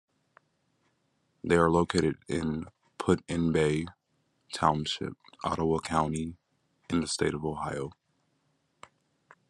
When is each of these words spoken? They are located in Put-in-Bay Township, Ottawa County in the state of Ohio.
They 1.43 1.57
are 1.57 1.69
located 1.69 2.17
in 2.27 2.65
Put-in-Bay 2.97 3.85
Township, 4.51 5.13
Ottawa 5.43 5.77
County 5.77 6.37
in 6.89 7.01
the 7.01 7.07
state 7.07 7.35
of 7.35 7.45
Ohio. 7.45 7.91